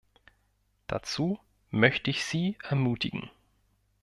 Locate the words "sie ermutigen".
2.25-3.29